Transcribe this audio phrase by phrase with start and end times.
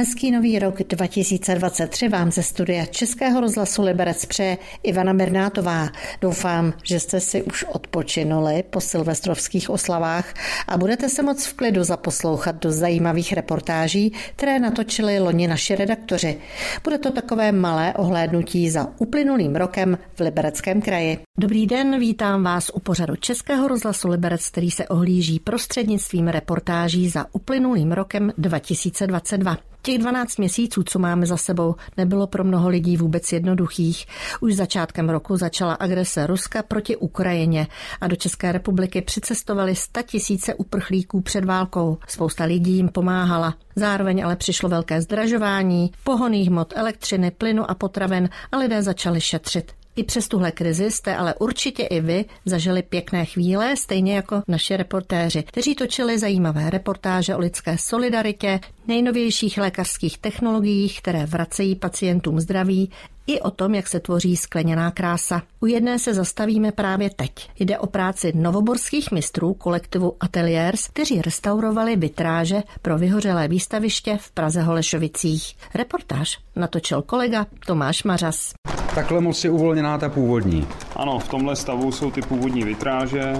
[0.00, 5.88] Hezký nový rok 2023 vám ze studia Českého rozhlasu Liberec přeje Ivana Bernátová.
[6.20, 10.34] Doufám, že jste si už odpočinuli po silvestrovských oslavách
[10.68, 16.38] a budete se moc v klidu zaposlouchat do zajímavých reportáží, které natočili loni naši redaktoři.
[16.84, 21.18] Bude to takové malé ohlédnutí za uplynulým rokem v Libereckém kraji.
[21.38, 27.26] Dobrý den, vítám vás u pořadu Českého rozhlasu Liberec, který se ohlíží prostřednictvím reportáží za
[27.32, 29.69] uplynulým rokem 2022.
[29.82, 34.06] Těch 12 měsíců, co máme za sebou, nebylo pro mnoho lidí vůbec jednoduchých.
[34.40, 37.66] Už začátkem roku začala agrese Ruska proti Ukrajině
[38.00, 41.98] a do České republiky přicestovali 100 tisíce uprchlíků před válkou.
[42.08, 43.54] Spousta lidí jim pomáhala.
[43.76, 49.72] Zároveň ale přišlo velké zdražování, pohoných hmot, elektřiny, plynu a potravin a lidé začali šetřit.
[49.96, 54.76] I přes tuhle krizi jste ale určitě i vy zažili pěkné chvíle, stejně jako naše
[54.76, 62.90] reportéři, kteří točili zajímavé reportáže o lidské solidaritě, nejnovějších lékařských technologiích, které vracejí pacientům zdraví,
[63.26, 65.42] i o tom, jak se tvoří skleněná krása.
[65.60, 67.50] U jedné se zastavíme právě teď.
[67.58, 74.62] Jde o práci novoborských mistrů kolektivu Ateliers, kteří restaurovali vitráže pro vyhořelé výstaviště v Praze
[74.62, 75.56] Holešovicích.
[75.74, 78.52] Reportáž natočil kolega Tomáš Mařas.
[78.94, 80.66] Takhle moc je uvolněná ta původní.
[80.96, 83.32] Ano, v tomhle stavu jsou ty původní vitráže,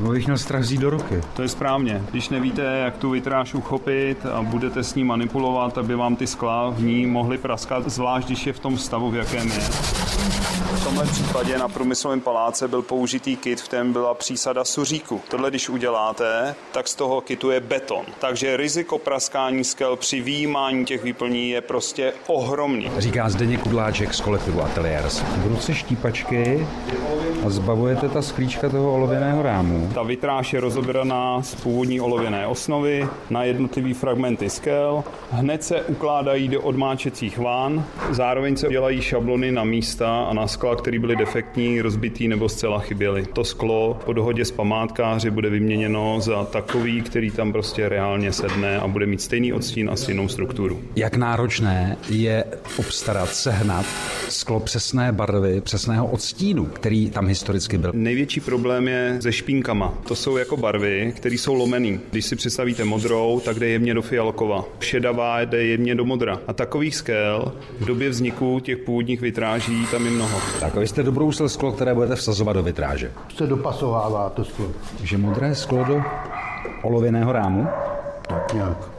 [0.00, 1.20] No, bych měl strach vzít do ruky.
[1.36, 2.02] To je správně.
[2.10, 6.70] Když nevíte, jak tu vitráž uchopit a budete s ní manipulovat, aby vám ty skla
[6.70, 10.05] v ní mohly praskat, zvlášť když je v tom stavu, v jakém je.
[10.16, 15.20] V tomhle případě na průmyslovém paláce byl použitý kit, v kterém byla přísada suříku.
[15.28, 18.04] Tohle, když uděláte, tak z toho kitu je beton.
[18.18, 22.90] Takže riziko praskání skel při výjímání těch výplní je prostě ohromný.
[22.98, 25.20] Říká Zdeněk Kudláček z kolektivu Ateliers.
[25.20, 26.66] V ruce štípačky
[27.46, 29.90] a zbavujete ta sklíčka toho olověného rámu.
[29.94, 35.04] Ta vitráž je rozobraná z původní olověné osnovy na jednotlivý fragmenty skel.
[35.30, 37.84] Hned se ukládají do odmáčecích ván.
[38.10, 42.78] Zároveň se dělají šablony na místa a na skla, které byly defektní, rozbitý nebo zcela
[42.78, 43.26] chyběly.
[43.32, 48.78] To sklo po dohodě s památkáři bude vyměněno za takový, který tam prostě reálně sedne
[48.78, 50.82] a bude mít stejný odstín a stejnou strukturu.
[50.96, 52.44] Jak náročné je
[52.76, 53.86] obstarat, sehnat
[54.28, 57.92] sklo přesné barvy, přesného odstínu, který tam historicky byl?
[57.94, 60.02] Největší problém je se špínkami barvama.
[60.08, 62.00] To jsou jako barvy, které jsou lomený.
[62.10, 64.64] Když si představíte modrou, tak jde jemně do fialkova.
[64.80, 66.40] Šedavá jde jemně do modra.
[66.46, 70.38] A takových skel v době vzniku těch původních vitráží tam je mnoho.
[70.60, 73.12] Tak a vy jste dobrousel sklo, které budete vsazovat do vitráže.
[73.36, 74.66] Se dopasovává to sklo.
[74.98, 76.02] Takže modré sklo do
[76.82, 77.68] olověného rámu?
[78.28, 78.95] Tak nějak.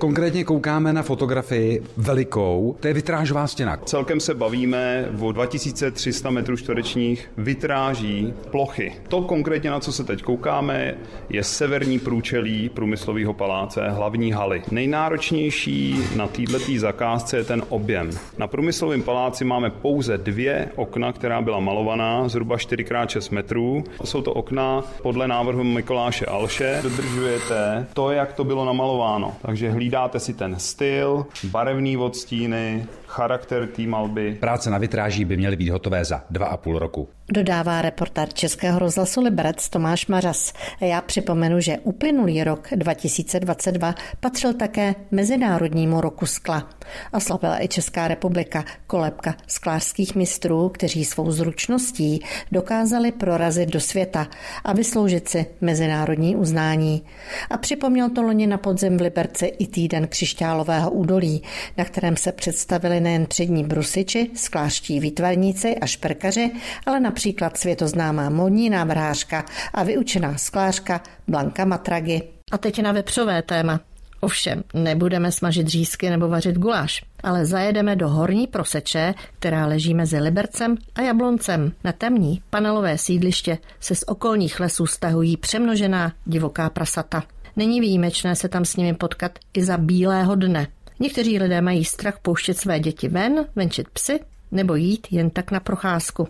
[0.00, 3.76] Konkrétně koukáme na fotografii velikou, to je vitrážová stěna.
[3.76, 8.92] Celkem se bavíme o 2300 metrů čtverečních vitráží plochy.
[9.08, 10.94] To konkrétně, na co se teď koukáme,
[11.28, 14.62] je severní průčelí průmyslového paláce, hlavní haly.
[14.70, 18.10] Nejnáročnější na této zakázce je ten objem.
[18.38, 23.84] Na průmyslovém paláci máme pouze dvě okna, která byla malovaná, zhruba 4x6 metrů.
[24.04, 26.80] Jsou to okna podle návrhu Mikoláše Alše.
[26.82, 29.34] Dodržujete to, jak to bylo namalováno.
[29.42, 34.36] Takže hlídá hlídáte si ten styl, barevný odstíny, charakter té malby.
[34.40, 37.08] Práce na vitráží by měly být hotové za dva a půl roku.
[37.32, 40.52] Dodává reportér Českého rozhlasu Liberec Tomáš Mařas.
[40.80, 46.68] Já připomenu, že uplynulý rok 2022 patřil také Mezinárodnímu roku skla.
[47.12, 52.20] A slavila i Česká republika kolebka sklářských mistrů, kteří svou zručností
[52.52, 54.26] dokázali prorazit do světa
[54.64, 57.02] a vysloužit si mezinárodní uznání.
[57.50, 61.42] A připomněl to loni na podzim v Liberci i týden křišťálového údolí,
[61.78, 66.50] na kterém se představili nejen přední brusiči, skláští výtvarníci a šperkaři,
[66.86, 69.44] ale například světoznámá modní návrhářka
[69.74, 72.22] a vyučená sklářka Blanka Matragy.
[72.52, 73.80] A teď na vepřové téma.
[74.20, 80.18] Ovšem, nebudeme smažit řízky nebo vařit guláš, ale zajedeme do horní proseče, která leží mezi
[80.18, 81.72] Libercem a Jabloncem.
[81.84, 87.22] Na temní panelové sídliště se z okolních lesů stahují přemnožená divoká prasata.
[87.56, 90.66] Není výjimečné se tam s nimi potkat i za bílého dne.
[91.00, 94.20] Někteří lidé mají strach pouštět své děti ven, venčit psy
[94.52, 96.28] nebo jít jen tak na procházku.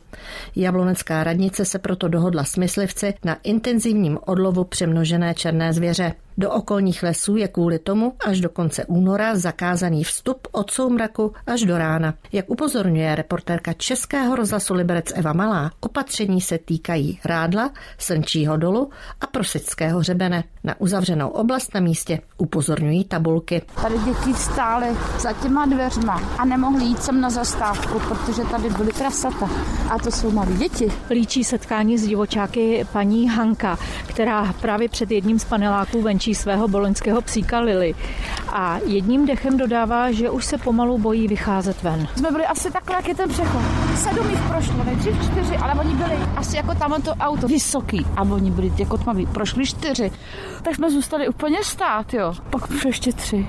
[0.57, 6.13] Jablonecká radnice se proto dohodla s myslivci na intenzivním odlovu přemnožené černé zvěře.
[6.39, 11.63] Do okolních lesů je kvůli tomu až do konce února zakázaný vstup od soumraku až
[11.63, 12.15] do rána.
[12.33, 18.91] Jak upozorňuje reportérka Českého rozhlasu Liberec Eva Malá, opatření se týkají Rádla, Srnčího dolu
[19.21, 20.45] a Prosického hřebene.
[20.65, 23.63] Na uzavřenou oblast na místě upozorňují tabulky.
[23.83, 24.87] Tady děti stály
[25.19, 29.51] za těma dveřma a nemohli jít sem na zastávku, protože tady byly prasata.
[29.91, 30.93] A to jsou malí děti.
[31.11, 36.69] Líčí setkání s divočáky paní Hanka, která právě před jedním z paneláků ven venčí svého
[36.69, 37.95] boloňského psíka Lily
[38.49, 42.09] a jedním dechem dodává, že už se pomalu bojí vycházet ven.
[42.17, 43.63] Jsme byli asi takhle, jak je ten přechod.
[43.97, 48.23] Sedm jich prošlo, nejdřív čtyři, ale oni byli asi jako tam to auto vysoký a
[48.23, 49.27] oni byli jako tmaví.
[49.27, 50.13] Prošli čtyři.
[50.63, 52.35] Tak jsme zůstali úplně stát, jo.
[52.51, 53.47] Pak přišli ještě tři.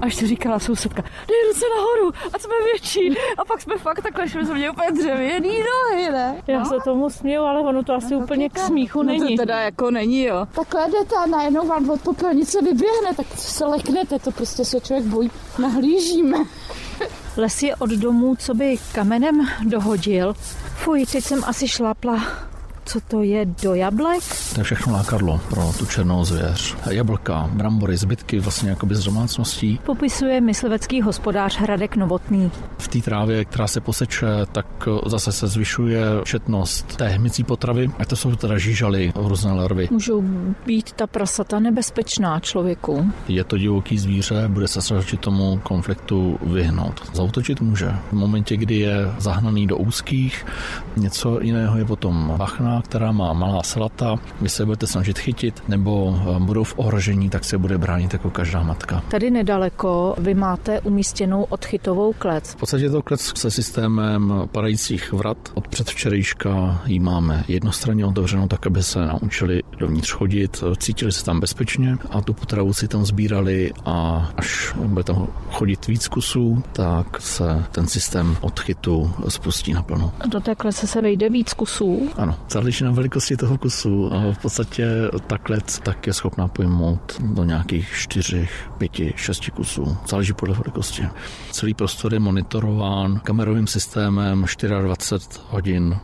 [0.00, 3.16] A ještě říkala sousedka, dej ruce nahoru, a jsme větší.
[3.38, 6.42] A pak jsme fakt takhle šli, jsme měli úplně dřevěný nohy, ne?
[6.46, 9.20] Já se tomu směju, ale ono to asi no, úplně k smíchu není.
[9.20, 10.46] No to teda jako není, jo.
[10.52, 15.06] Takhle jdete a najednou vám od popelnice vyběhne, tak se leknete, to prostě se člověk
[15.06, 15.30] bojí.
[15.58, 16.38] Nahlížíme.
[17.36, 20.34] Les je od domů, co by kamenem dohodil.
[20.76, 22.22] Fuj, teď jsem asi šlapla
[22.88, 24.22] co to je do jablek?
[24.54, 26.76] To je všechno lákadlo pro tu černou zvěř.
[26.90, 29.80] Jablka, brambory, zbytky vlastně jakoby z domácností.
[29.86, 32.50] Popisuje myslivecký hospodář Hradek Novotný.
[32.78, 34.66] V té trávě, která se poseče, tak
[35.06, 37.90] zase se zvyšuje četnost té hmycí potravy.
[37.98, 39.88] A to jsou teda žížaly, různé larvy.
[39.90, 40.22] Můžou
[40.66, 43.12] být ta prasata nebezpečná člověku?
[43.28, 47.10] Je to divoký zvíře, bude se snažit tomu konfliktu vyhnout.
[47.12, 47.94] Zautočit může.
[48.10, 50.46] V momentě, kdy je zahnaný do úzkých,
[50.96, 52.34] něco jiného je potom
[52.82, 57.44] která má malá salata, vy se budete snažit chytit, nebo eh, budou v ohrožení, tak
[57.44, 59.02] se bude bránit jako každá matka.
[59.10, 62.52] Tady nedaleko vy máte umístěnou odchytovou klec.
[62.52, 65.38] V podstatě je to klec se systémem padajících vrat.
[65.54, 71.40] Od předvčerejška ji máme jednostranně otevřenou, tak aby se naučili dovnitř chodit, cítili se tam
[71.40, 77.20] bezpečně a tu potravu si tam sbírali a až bude tam chodit víc kusů, tak
[77.20, 80.12] se ten systém odchytu spustí naplno.
[80.28, 82.10] Do té klece se vejde víc kusů?
[82.16, 82.36] Ano,
[82.68, 84.12] záleží na velikosti toho kusu.
[84.12, 84.86] A v podstatě
[85.26, 89.96] ta klec tak je schopná pojmout do nějakých čtyřech, pěti, šesti kusů.
[90.08, 91.08] Záleží podle velikosti.
[91.50, 94.44] Celý prostor je monitorován kamerovým systémem
[94.82, 95.96] 24 hodin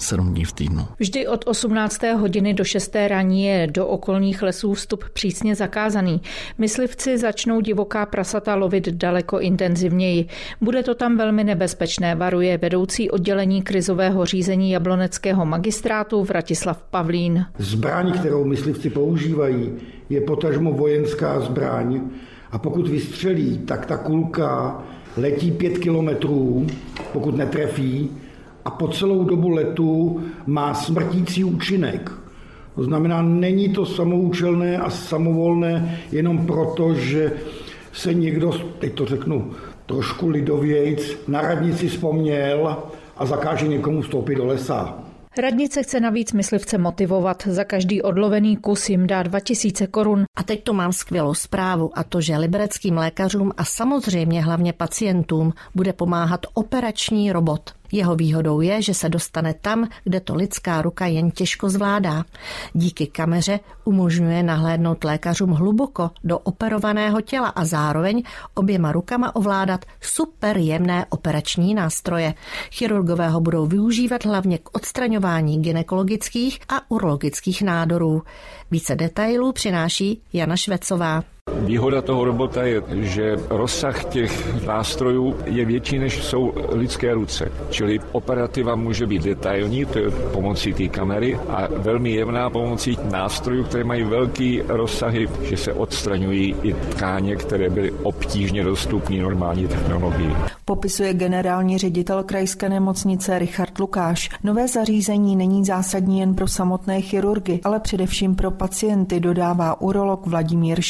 [0.00, 0.86] 7 dní v týdnu.
[0.98, 2.02] Vždy od 18.
[2.02, 2.96] hodiny do 6.
[3.08, 6.20] raní je do okolních lesů vstup přísně zakázaný.
[6.58, 10.26] Myslivci začnou divoká prasata lovit daleko intenzivněji.
[10.60, 17.46] Bude to tam velmi nebezpečné, varuje vedoucí oddělení krizového řízení jabloneckého magistrátu Vratislav Pavlín.
[17.58, 19.72] Zbraň, kterou myslivci používají,
[20.08, 22.00] je potažmo vojenská zbraň
[22.50, 24.82] a pokud vystřelí, tak ta kulka
[25.16, 26.66] letí pět kilometrů,
[27.12, 28.10] pokud netrefí,
[28.64, 32.12] a po celou dobu letu má smrtící účinek.
[32.74, 37.32] To znamená, není to samoučelné a samovolné jenom proto, že
[37.92, 39.50] se někdo, teď to řeknu
[39.86, 42.76] trošku lidovějc, na radnici vzpomněl
[43.16, 44.98] a zakáže někomu vstoupit do lesa.
[45.38, 47.42] Radnice chce navíc myslivce motivovat.
[47.46, 50.24] Za každý odlovený kus jim dá 2000 korun.
[50.38, 55.52] A teď tu mám skvělou zprávu a to, že libereckým lékařům a samozřejmě hlavně pacientům
[55.74, 57.79] bude pomáhat operační robot.
[57.92, 62.24] Jeho výhodou je, že se dostane tam, kde to lidská ruka jen těžko zvládá.
[62.72, 68.22] Díky kameře umožňuje nahlédnout lékařům hluboko do operovaného těla a zároveň
[68.54, 72.34] oběma rukama ovládat super jemné operační nástroje.
[72.70, 78.22] Chirurgové ho budou využívat hlavně k odstraňování ginekologických a urologických nádorů.
[78.70, 81.22] Více detailů přináší Jana Švecová.
[81.60, 87.52] Výhoda toho robota je, že rozsah těch nástrojů je větší, než jsou lidské ruce.
[87.70, 93.64] Čili operativa může být detailní, to je pomocí té kamery, a velmi jemná pomocí nástrojů,
[93.64, 100.34] které mají velký rozsahy, že se odstraňují i tkáně, které byly obtížně dostupné normální technologii.
[100.64, 104.30] Popisuje generální ředitel krajské nemocnice Richard Lukáš.
[104.44, 110.80] Nové zařízení není zásadní jen pro samotné chirurgy, ale především pro pacienty, dodává urolog Vladimír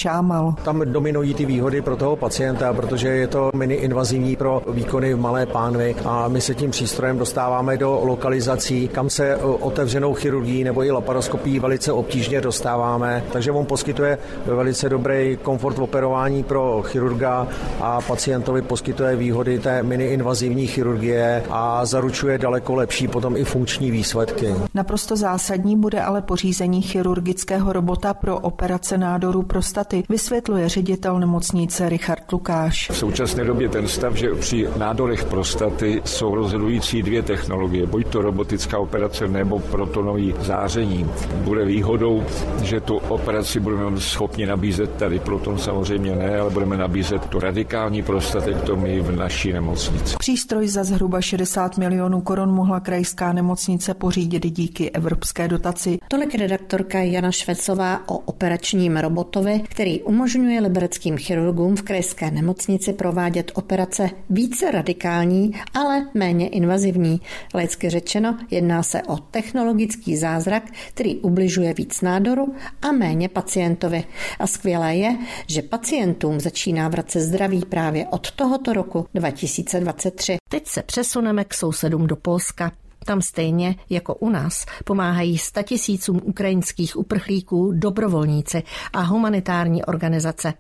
[0.41, 0.55] Šámal.
[0.65, 5.21] Tam dominují ty výhody pro toho pacienta, protože je to mini invazivní pro výkony v
[5.21, 10.85] malé pánvi a my se tím přístrojem dostáváme do lokalizací, kam se otevřenou chirurgií nebo
[10.85, 13.25] i laparoskopií velice obtížně dostáváme.
[13.33, 17.49] Takže on poskytuje velice dobrý komfort v operování pro chirurga
[17.81, 23.91] a pacientovi poskytuje výhody té mini invazivní chirurgie a zaručuje daleko lepší potom i funkční
[23.91, 24.55] výsledky.
[24.75, 30.03] Naprosto zásadní bude ale pořízení chirurgického robota pro operace nádoru prostaty.
[30.09, 32.91] Vysvět vysvětluje ředitel nemocnice Richard Lukáš.
[32.91, 38.23] V současné době ten stav, že při nádorech prostaty jsou rozhodující dvě technologie, buď to
[38.23, 41.07] robotická operace nebo protonový záření.
[41.35, 42.23] Bude výhodou,
[42.63, 48.03] že tu operaci budeme schopni nabízet tady, proton samozřejmě ne, ale budeme nabízet tu radikální
[48.03, 50.17] prostatektomii v naší nemocnici.
[50.19, 55.99] Přístroj za zhruba 60 milionů korun mohla krajská nemocnice pořídit díky evropské dotaci.
[56.09, 62.93] Tolik redaktorka Jana Švecová o operačním robotovi, který umožňuje umožňuje libereckým chirurgům v krajské nemocnici
[62.93, 67.21] provádět operace více radikální, ale méně invazivní.
[67.55, 74.05] Laicky řečeno, jedná se o technologický zázrak, který ubližuje víc nádoru a méně pacientovi.
[74.39, 80.37] A skvělé je, že pacientům začíná vracet zdraví právě od tohoto roku 2023.
[80.49, 82.73] Teď se přesuneme k sousedům do Polska.
[83.05, 90.55] Tam stejně jako u nás pomáhají statisícům ukrajinských uprchlíků dobrovolníci a humanitární organizace.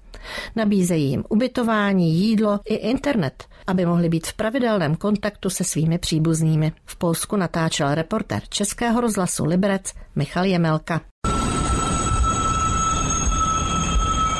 [0.56, 6.72] Nabízejí jim ubytování, jídlo i internet, aby mohli být v pravidelném kontaktu se svými příbuznými.
[6.84, 11.00] V Polsku natáčel reportér Českého rozhlasu Liberec Michal Jemelka.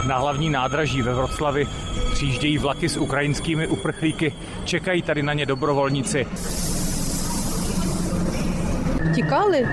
[0.08, 1.68] Na hlavní nádraží ve Vroclavi
[2.12, 6.26] přijíždějí vlaky s ukrajinskými uprchlíky, čekají tady na ně dobrovolníci
[9.15, 9.67] Тікали.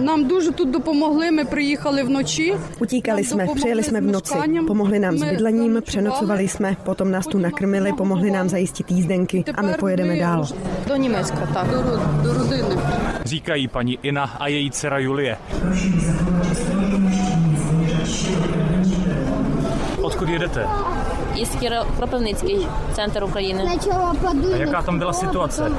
[0.00, 2.54] Нам дуже тут допомогli, ми приїхали вночі.
[2.80, 4.34] Utíkali jsme, přijeli jsme v noci,
[4.66, 9.62] pomohli nám s bydlením, přenocovali jsme, potom nás tu nakrmili, pomohli nám zajistit jízdenky a
[9.62, 10.46] my pojedeme dál.
[10.88, 11.68] Do Německa, tak.
[11.70, 11.82] Do,
[12.22, 12.76] do rodiny.
[13.24, 15.36] Říkají paní Ina a její dcera Julie.
[20.02, 20.66] Odkud jedete?
[21.34, 21.56] із
[21.96, 23.64] Кропивницький центр України.
[24.54, 25.72] A jaká tam byla situace?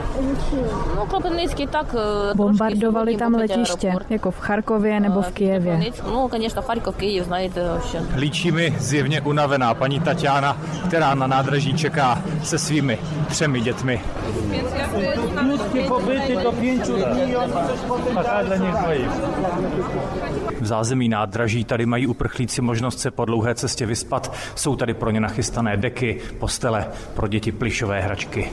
[0.96, 1.96] No, Kropivnický tak...
[2.32, 4.12] eh, Bombardovali trošku tam světlý letiště, aeroport.
[4.12, 5.74] jako v Charkově nebo v Kijevě.
[5.78, 8.02] Kropivnický- No, конечно, Харков, Київ, знаєте, вообще.
[8.16, 10.58] Líčí mi zjevně unavená paní Tatiana,
[10.88, 14.02] která na nádraží čeká se svými třemi dětmi.
[15.36, 18.14] Krótkie pobyty do pięciu dni i oni coś potem
[18.46, 18.76] dla nich
[20.62, 24.34] V zázemí nádraží tady mají uprchlíci možnost se po dlouhé cestě vyspat.
[24.56, 25.39] Jsou tady pro ně nachystané
[25.77, 28.51] deky, postele, pro děti plišové hračky.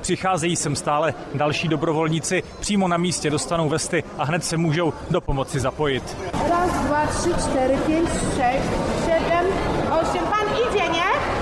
[0.00, 5.20] Přicházejí sem stále další dobrovolníci, přímo na místě dostanou vesty a hned se můžou do
[5.20, 6.16] pomoci zapojit.
[6.50, 8.97] Raz, dwa, trzy, cztery, pięć, sześć,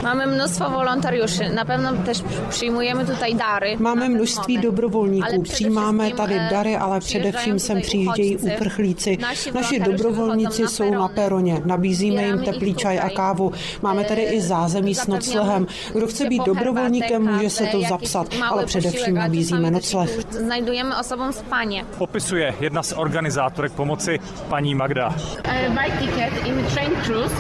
[0.06, 1.50] Mamy mnóstwo wolontariuszy.
[1.50, 3.76] Na pewno też przyjmujemy tutaj dary.
[3.78, 8.56] Máme množství dobrovolníků, přijímáme tady eh, dary, ale především sem přijíždějí uchodźcy.
[8.56, 9.18] uprchlíci.
[9.54, 13.52] Naši dobrovolníci jsou na peroně, nabízíme jim teplý čaj a kávu.
[13.82, 15.66] Máme tady i zázemí s noclehem.
[15.92, 20.16] Kdo chce být dobrovolníkem, může se to zapsat, ale především nabízíme nocleh.
[20.16, 21.84] też Znajdujemy osobom spanie.
[21.98, 25.14] Popisuje jedna z organizátorek pomoci, paní Magda.
[27.06, 27.32] Plus.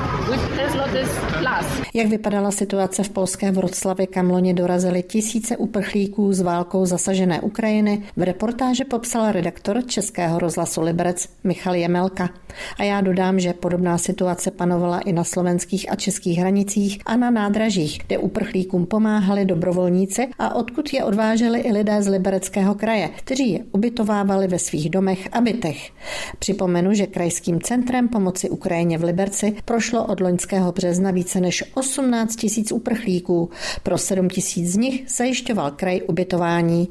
[1.94, 8.02] Jak vypadala situace v polské Vroclavi, kam loni dorazili tisíce uprchlíků z válkou zasažené Ukrajiny,
[8.16, 12.30] v reportáži popsal redaktor Českého rozhlasu Liberec Michal Jemelka.
[12.78, 17.30] A já dodám, že podobná situace panovala i na slovenských a českých hranicích a na
[17.30, 23.52] nádražích, kde uprchlíkům pomáhali dobrovolníci a odkud je odváželi i lidé z Libereckého kraje, kteří
[23.52, 25.90] je ubytovávali ve svých domech a bytech.
[26.38, 32.45] Připomenu, že krajským centrem pomoci Ukrajině v Liberci prošlo od loňského března více než 18
[32.46, 33.50] tisíc uprchlíků.
[33.82, 36.88] Pro 7 tisíc z nich zajišťoval kraj ubytování.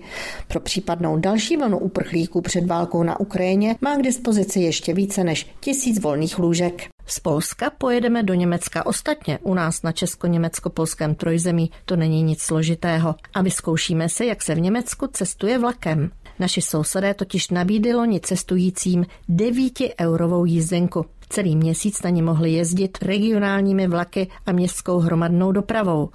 [0.47, 5.47] Pro případnou další vlnu uprchlíků před válkou na Ukrajině má k dispozici ještě více než
[5.59, 6.83] tisíc volných lůžek.
[7.07, 8.85] Z Polska pojedeme do Německa.
[8.85, 13.15] Ostatně u nás na česko-německo-polském trojzemí to není nic složitého.
[13.33, 16.11] A vyzkoušíme si, jak se v Německu cestuje vlakem.
[16.39, 21.05] Naši sousedé totiž nabídli loni cestujícím 9-eurovou jízdenku.
[21.29, 26.09] Celý měsíc na ní mohli jezdit regionálními vlaky a městskou hromadnou dopravou.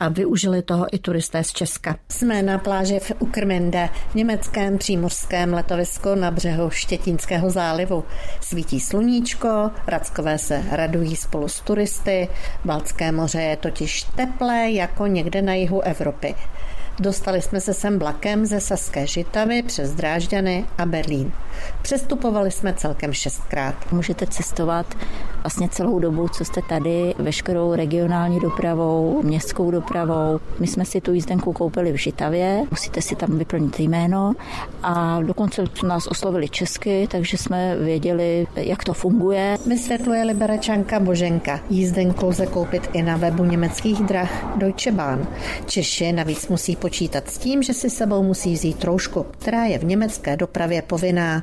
[0.00, 1.96] A využili toho i turisté z Česka.
[2.08, 8.04] Jsme na pláži v Ukrmende, německém přímořském letovisku na břehu Štětínského zálivu.
[8.40, 12.28] Svítí sluníčko, rackové se radují spolu s turisty,
[12.64, 16.34] Baltské moře je totiž teplé jako někde na jihu Evropy.
[17.00, 21.32] Dostali jsme se sem vlakem ze Saské Žitavy přes Drážďany a Berlín.
[21.82, 23.92] Přestupovali jsme celkem šestkrát.
[23.92, 24.86] Můžete cestovat
[25.42, 30.40] vlastně celou dobu, co jste tady, veškerou regionální dopravou, městskou dopravou.
[30.58, 34.32] My jsme si tu jízdenku koupili v Žitavě, musíte si tam vyplnit jméno
[34.82, 39.58] a dokonce nás oslovili česky, takže jsme věděli, jak to funguje.
[39.66, 41.60] Vysvětluje liberečanka Boženka.
[41.70, 45.26] Jízdenku lze koupit i na webu německých drah Deutsche Bahn.
[45.66, 49.84] Češi navíc musí počítat s tím, že si sebou musí vzít troušku, která je v
[49.84, 51.42] německé dopravě povinná.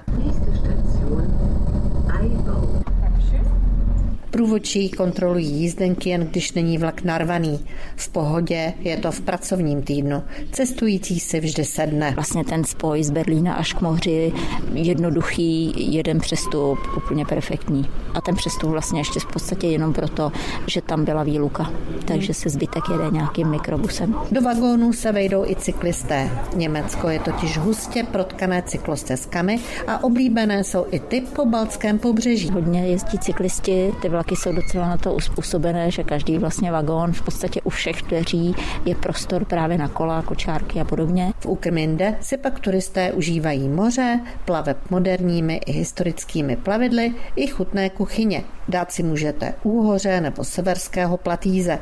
[4.33, 7.59] Průvodčí kontrolují jízdenky jen když není vlak narvaný.
[7.95, 10.23] V pohodě je to v pracovním týdnu.
[10.51, 12.11] Cestující si vždy sedne.
[12.15, 14.33] Vlastně ten spoj z Berlína až k moři,
[14.73, 17.89] jednoduchý, jeden přestup, úplně perfektní.
[18.13, 20.31] A ten přestup vlastně ještě v podstatě jenom proto,
[20.67, 21.71] že tam byla výluka.
[22.05, 24.15] Takže se zbytek jede nějakým mikrobusem.
[24.31, 26.29] Do vagónů se vejdou i cyklisté.
[26.55, 32.49] Německo je totiž hustě protkané cyklostezkami a oblíbené jsou i ty po Balckém pobřeží.
[32.49, 37.21] Hodně jezdí cyklisti, ty vlaky jsou docela na to uspůsobené, že každý vlastně vagón v
[37.21, 41.33] podstatě u všech dveří je prostor právě na kola, kočárky a podobně.
[41.39, 48.43] V Ukrminde si pak turisté užívají moře, plaveb moderními i historickými plavidly i chutné kuchyně.
[48.67, 51.79] Dát si můžete úhoře nebo severského platýze.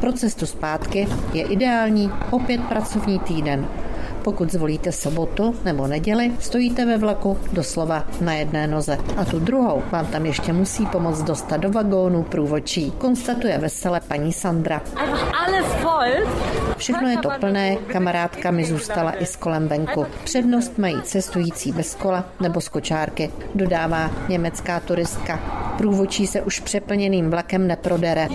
[0.00, 3.66] Pro cestu zpátky je ideální opět pracovní týden.
[4.26, 8.98] Pokud zvolíte sobotu nebo neděli, stojíte ve vlaku doslova na jedné noze.
[9.16, 14.32] A tu druhou vám tam ještě musí pomoct dostat do vagónu průvočí, konstatuje vesele paní
[14.32, 14.82] Sandra.
[16.76, 20.06] Všechno je to plné, kamarádka mi zůstala i s kolem venku.
[20.24, 25.65] Přednost mají cestující bez kola nebo z kočárky, dodává německá turistka.
[25.78, 28.28] Průvočí se už přeplněným vlakem neprodere.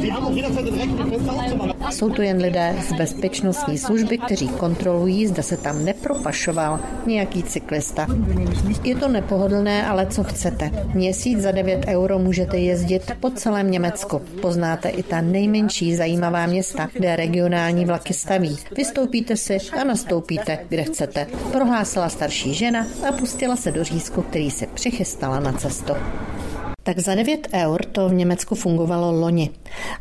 [1.90, 8.08] Jsou tu jen lidé z bezpečnostní služby, kteří kontrolují, zda se tam nepropašoval nějaký cyklista.
[8.84, 10.72] Je to nepohodlné, ale co chcete.
[10.94, 14.22] Měsíc za 9 euro můžete jezdit po celém Německu.
[14.42, 18.58] Poznáte i ta nejmenší zajímavá města, kde regionální vlaky staví.
[18.78, 21.28] Vystoupíte si a nastoupíte, kde chcete.
[21.52, 25.94] Prohlásila starší žena a pustila se do řízku, který se přichystala na cestu.
[26.84, 29.50] Tak za 9 eur to v Německu fungovalo loni.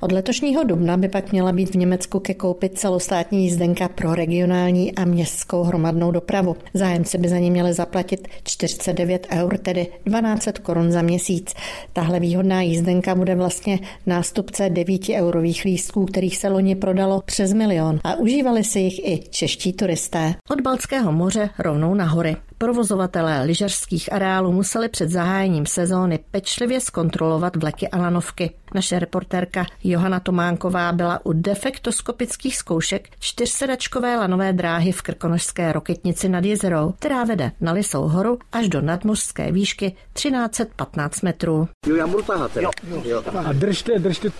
[0.00, 4.94] Od letošního dubna by pak měla být v Německu ke koupit celostátní jízdenka pro regionální
[4.94, 6.56] a městskou hromadnou dopravu.
[6.75, 11.54] Zájemci by za ní měli zaplatit 49 eur, tedy 12 korun za měsíc.
[11.92, 18.00] Tahle výhodná jízdenka bude vlastně nástupce 9 eurových lístků, kterých se loni prodalo přes milion
[18.04, 20.34] a užívali si jich i čeští turisté.
[20.50, 22.37] Od Balckého moře rovnou na hory.
[22.62, 28.50] Provozovatelé lyžařských areálů museli před zahájením sezóny pečlivě zkontrolovat vleky a lanovky.
[28.75, 36.45] Naše reportérka Johana Tománková byla u defektoskopických zkoušek čtyřsedačkové lanové dráhy v Krkonožské roketnici nad
[36.45, 41.69] jezerou, která vede na Lisou horu až do nadmořské výšky 1315 metrů.
[41.87, 42.57] Jo, já budu tahat.
[42.57, 42.71] Jo.
[43.05, 43.23] Jo.
[43.45, 44.31] A držte, držte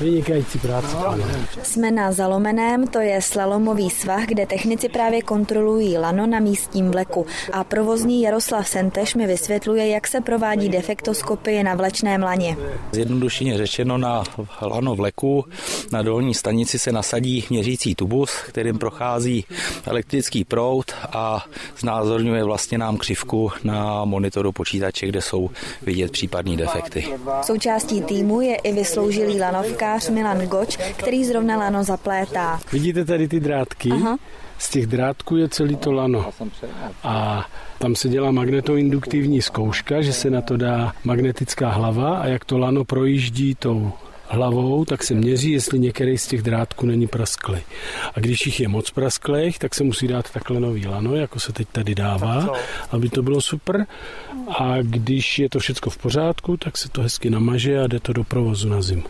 [0.00, 0.96] Vynikající práce.
[1.62, 7.26] Jsme na Zalomeném, to je slalomový svah, kde technici právě kontrolují lano na místním vleku.
[7.52, 12.56] A provozní Jaroslav Senteš mi vysvětluje, jak se provádí defektoskopie na vlečném laně.
[12.92, 14.24] Zjednodušeně řečeno na
[14.62, 15.44] lano vleku
[15.92, 19.44] na dolní stanici se nasadí měřící tubus, kterým prochází
[19.86, 21.44] elektrický proud a
[21.78, 25.50] znázorňuje vlastně nám křivku na monitoru počítače, kde jsou
[25.82, 27.06] vidět případní defekty.
[27.42, 32.60] Součástí týmu je i vysloužilý lano lanovkář Milan Goč, který zrovna lano zaplétá.
[32.72, 33.90] Vidíte tady ty drátky?
[33.92, 34.18] Aha.
[34.58, 36.30] Z těch drátků je celý to lano.
[37.02, 37.46] A
[37.78, 42.58] tam se dělá magnetoinduktivní zkouška, že se na to dá magnetická hlava a jak to
[42.58, 43.92] lano projíždí tou
[44.28, 47.58] hlavou, tak se měří, jestli některý z těch drátků není prasklý.
[48.14, 51.52] A když jich je moc prasklých, tak se musí dát takhle nový lano, jako se
[51.52, 52.48] teď tady dává,
[52.90, 53.86] aby to bylo super.
[54.58, 58.12] A když je to všechno v pořádku, tak se to hezky namaže a jde to
[58.12, 59.04] do provozu na zimu.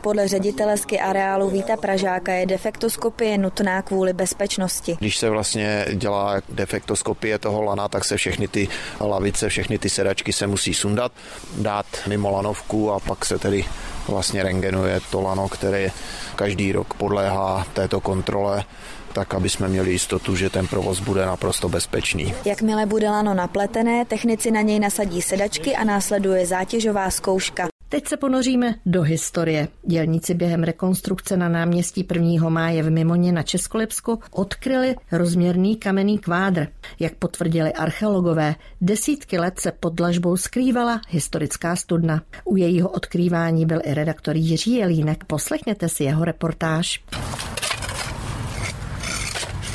[0.00, 4.96] Podle ředitele ski areálu Víta Pražáka je defektoskopie nutná kvůli bezpečnosti.
[5.00, 8.68] Když se vlastně dělá defektoskopie toho lana, tak se všechny ty
[9.00, 11.12] lavice, všechny ty sedačky se musí sundat,
[11.56, 13.64] dát mimo lanovku a pak se tedy
[14.08, 15.90] vlastně rengenuje to lano, které
[16.36, 18.64] každý rok podléhá této kontrole
[19.12, 22.34] tak aby jsme měli jistotu, že ten provoz bude naprosto bezpečný.
[22.44, 27.71] Jakmile bude lano napletené, technici na něj nasadí sedačky a následuje zátěžová zkouška.
[27.92, 29.68] Teď se ponoříme do historie.
[29.86, 32.48] Dělníci během rekonstrukce na náměstí 1.
[32.48, 36.66] máje v Mimoně na Českolipsku odkryli rozměrný kamenný kvádr.
[37.00, 42.22] Jak potvrdili archeologové, desítky let se pod dlažbou skrývala historická studna.
[42.44, 45.24] U jejího odkrývání byl i redaktor Jiří Jelínek.
[45.24, 47.04] Poslechněte si jeho reportáž.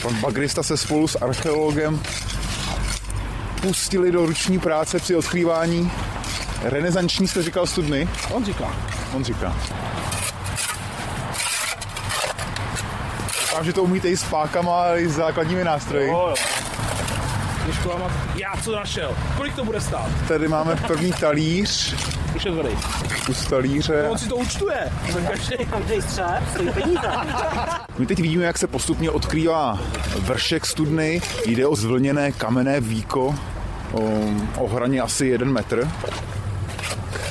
[0.02, 2.00] Pan Bagrista se spolu s archeologem
[3.62, 5.92] pustili do ruční práce při odkrývání
[6.64, 8.10] renesanční, jste říkal studny?
[8.32, 8.76] On říká.
[9.16, 9.56] On říká.
[13.42, 16.08] Doufám, že to umíte i s pákama, i s základními nástroji.
[16.08, 16.36] Jo, jo.
[18.36, 19.16] Já co našel?
[19.38, 20.10] Kolik to bude stát?
[20.28, 21.96] Tady máme první talíř.
[22.36, 22.70] Už je tvrdý.
[23.26, 24.04] Kus talíře.
[24.04, 24.92] No, on si to účtuje.
[25.70, 27.12] Každý střep, stojí peníze.
[27.98, 29.80] My teď vidíme, jak se postupně odkrývá
[30.20, 31.22] vršek studny.
[31.46, 33.36] Jde o zvlněné kamenné víko
[33.92, 34.02] o,
[34.58, 35.88] o hraně asi jeden metr.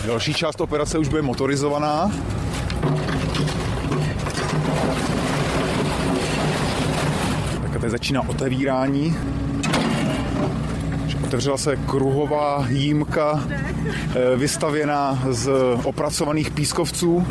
[0.07, 2.11] Další část operace už bude motorizovaná.
[7.63, 9.17] Tak a teď začíná otevírání.
[11.25, 15.51] Otevřela se kruhová jímka eh, vystavěná z
[15.85, 17.27] opracovaných pískovců.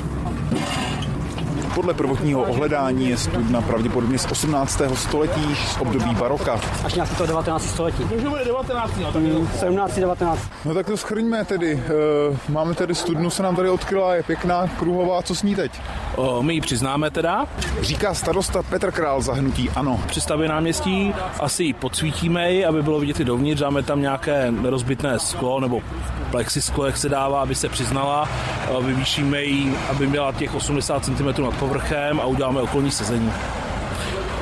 [1.75, 4.81] Podle prvotního ohledání je studna pravděpodobně z 18.
[4.93, 6.59] století, z období baroka.
[6.83, 7.65] Až nějak to 19.
[7.65, 8.03] století.
[8.03, 8.97] Můžeme bude 19.
[8.97, 9.95] No, tak mm, 17.
[9.95, 10.39] 19.
[10.65, 11.83] No tak to schrňme tedy.
[11.85, 15.81] Eh, máme tady studnu, se nám tady odkryla, je pěkná, kruhová, co s ní teď?
[16.15, 17.45] O, my ji přiznáme teda.
[17.81, 19.99] Říká starosta Petr Král zahnutí ano.
[20.07, 24.53] Při stavě náměstí asi ji podsvítíme ji, aby bylo vidět i dovnitř, dáme tam nějaké
[24.63, 25.81] rozbitné sklo nebo
[26.31, 28.29] plexisklo, jak se dává, aby se přiznala.
[28.81, 33.31] Vyvýšíme ji, aby měla těch 80 cm nad povrchem a uděláme okolní sezení.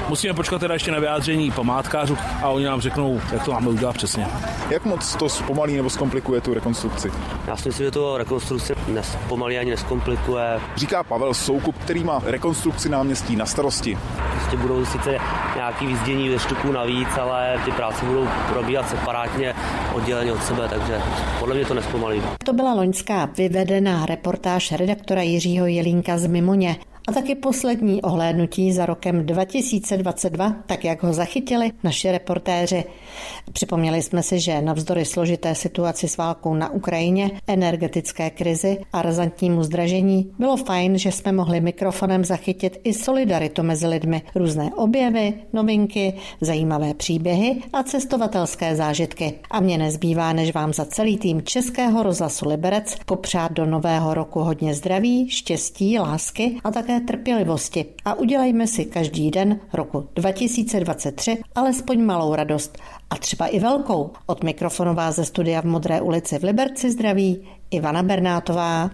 [0.10, 3.96] Musíme počkat teda ještě na vyjádření památkářů a oni nám řeknou, jak to máme udělat
[3.96, 4.28] přesně.
[4.70, 7.12] Jak moc to zpomalí nebo zkomplikuje tu rekonstrukci?
[7.48, 10.60] Já si myslím, že to rekonstrukce nespomalí ani neskomplikuje.
[10.76, 13.98] Říká Pavel Soukup, který má rekonstrukci náměstí na starosti.
[14.34, 15.18] Prostě budou sice
[15.56, 19.56] nějaký vyzdění ve štuku navíc, ale ty práce budou probíhat separátně,
[19.94, 21.02] odděleně od sebe, takže
[21.40, 22.22] podle mě to nespomalí.
[22.46, 26.76] To byla loňská vyvedená reportáž redaktora Jiřího Jelínka z Mimoně
[27.08, 32.84] a taky poslední ohlédnutí za rokem 2022, tak jak ho zachytili naši reportéři.
[33.54, 39.64] Připomněli jsme si, že navzdory složité situaci s válkou na Ukrajině, energetické krizi a razantnímu
[39.64, 46.14] zdražení bylo fajn, že jsme mohli mikrofonem zachytit i solidaritu mezi lidmi, různé objevy, novinky,
[46.42, 49.34] zajímavé příběhy a cestovatelské zážitky.
[49.52, 54.40] A mě nezbývá, než vám za celý tým Českého rozhlasu Liberec popřát do nového roku
[54.40, 61.38] hodně zdraví, štěstí, lásky a také také trpělivosti a udělejme si každý den roku 2023
[61.56, 62.78] alespoň malou radost
[63.10, 64.12] a třeba i velkou.
[64.26, 68.92] Od mikrofonová ze studia v Modré ulici v Liberci zdraví Ivana Bernátová.